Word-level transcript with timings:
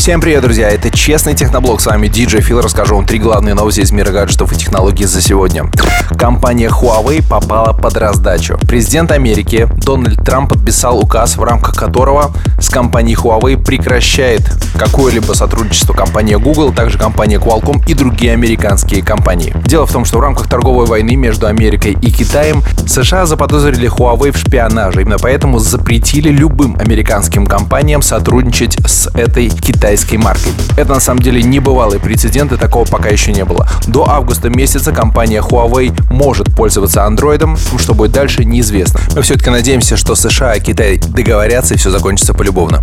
Всем 0.00 0.22
привет, 0.22 0.40
друзья! 0.40 0.70
Это 0.70 0.90
Честный 0.90 1.34
Техноблог. 1.34 1.78
С 1.82 1.84
вами 1.84 2.06
DJ 2.06 2.40
Фил. 2.40 2.62
Расскажу 2.62 2.96
вам 2.96 3.04
три 3.04 3.18
главные 3.18 3.52
новости 3.52 3.80
из 3.80 3.92
мира 3.92 4.10
гаджетов 4.10 4.50
и 4.50 4.56
технологий 4.56 5.04
за 5.04 5.20
сегодня. 5.20 5.70
Компания 6.18 6.68
Huawei 6.68 7.22
попала 7.22 7.74
под 7.74 7.98
раздачу. 7.98 8.58
Президент 8.66 9.12
Америки 9.12 9.68
Дональд 9.84 10.24
Трамп 10.24 10.48
подписал 10.48 10.98
указ, 10.98 11.36
в 11.36 11.42
рамках 11.42 11.76
которого 11.76 12.32
с 12.58 12.70
компанией 12.70 13.14
Huawei 13.14 13.62
прекращает 13.62 14.40
какое-либо 14.78 15.34
сотрудничество 15.34 15.92
компания 15.92 16.38
Google, 16.38 16.72
также 16.72 16.96
компания 16.96 17.36
Qualcomm 17.36 17.84
и 17.86 17.92
другие 17.92 18.32
американские 18.32 19.02
компании. 19.02 19.54
Дело 19.66 19.84
в 19.84 19.92
том, 19.92 20.06
что 20.06 20.16
в 20.16 20.22
рамках 20.22 20.48
торговой 20.48 20.86
войны 20.86 21.14
между 21.14 21.46
Америкой 21.46 21.92
и 21.92 22.10
Китаем 22.10 22.62
США 22.86 23.26
заподозрили 23.26 23.90
Huawei 23.90 24.32
в 24.32 24.38
шпионаже. 24.38 25.02
Именно 25.02 25.18
поэтому 25.18 25.58
запретили 25.58 26.30
любым 26.30 26.78
американским 26.80 27.44
компаниям 27.44 28.00
сотрудничать 28.00 28.78
с 28.86 29.06
этой 29.14 29.50
китайской 29.50 29.89
маркой. 30.18 30.52
Это 30.76 30.94
на 30.94 31.00
самом 31.00 31.20
деле 31.20 31.42
небывалый 31.42 31.98
прецедент, 31.98 32.52
и 32.52 32.56
такого 32.56 32.84
пока 32.84 33.08
еще 33.08 33.32
не 33.32 33.44
было. 33.44 33.68
До 33.86 34.08
августа 34.08 34.48
месяца 34.48 34.92
компания 34.92 35.40
Huawei 35.40 35.92
может 36.10 36.54
пользоваться 36.54 37.04
андроидом, 37.04 37.56
что 37.78 37.94
будет 37.94 38.12
дальше, 38.12 38.44
неизвестно. 38.44 39.00
Мы 39.14 39.22
все-таки 39.22 39.50
надеемся, 39.50 39.96
что 39.96 40.14
США 40.14 40.54
и 40.54 40.60
Китай 40.60 40.98
договорятся 40.98 41.74
и 41.74 41.76
все 41.76 41.90
закончится 41.90 42.34
полюбовно. 42.34 42.82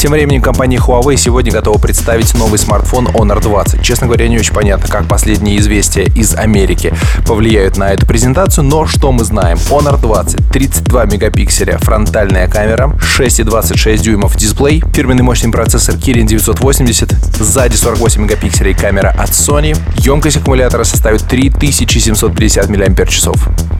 Тем 0.00 0.12
временем 0.12 0.42
компания 0.42 0.76
Huawei 0.76 1.16
сегодня 1.16 1.50
готова 1.50 1.78
представить 1.78 2.34
новый 2.34 2.58
смартфон 2.58 3.08
Honor 3.08 3.40
20. 3.40 3.82
Честно 3.82 4.06
говоря, 4.06 4.28
не 4.28 4.38
очень 4.38 4.54
понятно, 4.54 4.88
как 4.88 5.06
последние 5.06 5.58
известия 5.58 6.04
из 6.14 6.34
Америки 6.34 6.94
повлияют 7.26 7.76
на 7.76 7.92
эту 7.92 8.06
презентацию, 8.06 8.64
но 8.64 8.86
что 8.86 9.12
мы 9.12 9.24
знаем? 9.24 9.58
Honor 9.70 10.00
20, 10.00 10.50
32 10.52 11.04
мегапикселя 11.06 11.78
фронтальная 11.78 12.48
камера, 12.48 12.96
6,26 13.18 13.98
дюймов 13.98 14.36
дисплей, 14.36 14.84
фирменный 14.92 15.22
мощный 15.22 15.50
процессор 15.50 15.94
Kirin 15.94 16.26
980, 16.44 17.14
сзади 17.40 17.74
48 17.74 18.22
мегапикселей 18.22 18.74
камера 18.74 19.08
от 19.18 19.30
Sony, 19.30 19.74
емкость 19.96 20.36
аккумулятора 20.36 20.84
составит 20.84 21.22
3750 21.22 22.68
мАч. 22.68 23.22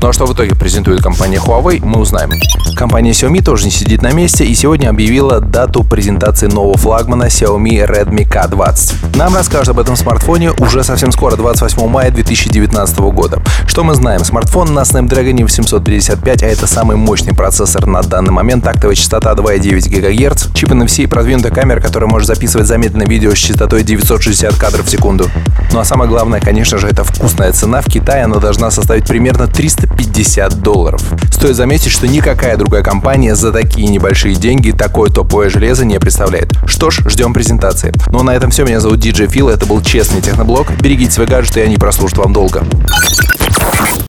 Ну 0.01 0.09
а 0.09 0.13
что 0.13 0.27
в 0.27 0.33
итоге 0.33 0.55
презентует 0.55 1.03
компания 1.03 1.39
Huawei, 1.39 1.85
мы 1.85 2.01
узнаем. 2.01 2.31
Компания 2.77 3.11
Xiaomi 3.13 3.43
тоже 3.43 3.67
не 3.67 3.71
сидит 3.71 4.03
на 4.03 4.13
месте 4.13 4.45
и 4.45 4.55
сегодня 4.55 4.89
объявила 4.89 5.41
дату 5.41 5.85
презентации 5.85 6.47
нового 6.47 6.77
флагмана 6.77 7.25
Xiaomi 7.25 7.87
Redmi 7.87 8.27
K20. 8.29 9.17
Нам 9.17 9.35
расскажут 9.35 9.69
об 9.71 9.79
этом 9.79 9.97
смартфоне 9.97 10.53
уже 10.59 10.83
совсем 10.85 11.13
скоро, 11.13 11.37
28 11.37 11.87
мая 11.87 12.11
2019 12.11 12.99
года. 12.99 13.43
Что 13.67 13.85
мы 13.85 13.95
знаем? 13.95 14.25
Смартфон 14.25 14.75
на 14.75 14.81
Snapdragon 14.81 15.43
855, 15.43 16.43
а 16.43 16.47
это 16.47 16.67
самый 16.67 16.97
мощный 16.97 17.35
процессор 17.35 17.87
на 17.87 18.03
данный 18.03 18.33
момент, 18.33 18.65
тактовая 18.65 18.97
частота 18.97 19.33
2,9 19.33 19.89
ГГц, 19.89 20.49
чип 20.55 20.71
NFC 20.71 21.05
и 21.05 21.07
продвинутая 21.07 21.53
камера, 21.53 21.81
которая 21.81 22.11
может 22.11 22.27
записывать 22.27 22.54
замедленное 22.63 23.07
видео 23.07 23.35
с 23.35 23.39
частотой 23.39 23.83
960 23.83 24.55
кадров 24.55 24.87
в 24.87 24.89
секунду. 24.91 25.29
Ну 25.73 25.81
а 25.81 25.85
самое 25.85 26.09
главное, 26.09 26.41
конечно 26.41 26.79
же, 26.79 26.87
это 26.87 27.03
вкусная 27.03 27.53
цена. 27.53 27.81
В 27.81 27.87
Китае 27.87 28.25
она 28.25 28.37
должна 28.37 28.71
составить 28.71 29.09
примерно 29.09 29.49
350 29.49 30.61
долларов. 30.61 31.03
Стоит 31.33 31.57
заметить, 31.57 31.91
что 31.91 32.07
никакая 32.07 32.57
другая 32.57 32.83
компания 32.83 33.35
за 33.35 33.51
такие 33.51 33.89
небольшие 33.89 34.37
деньги 34.37 34.71
такое 34.71 35.11
топовое 35.11 35.49
железо 35.49 35.85
не 35.85 35.99
представляет. 35.99 36.53
Что 36.67 36.91
ж, 36.91 37.01
ждем 37.07 37.35
презентации. 37.35 37.93
Ну 38.11 38.21
а 38.21 38.23
на 38.23 38.37
этом 38.37 38.51
все. 38.51 38.65
Меня 38.65 38.79
зовут 38.79 39.01
DJ 39.01 39.27
Фил. 39.27 39.49
Это 39.49 39.67
был 39.67 39.83
честный 39.83 40.21
техноблог. 40.21 40.71
Берегите 40.81 41.11
свои 41.11 41.27
гаджеты, 41.27 41.61
и 41.61 41.65
они 41.65 41.77
прослужат 41.77 42.19
вам 42.19 42.33
долго. 42.33 42.63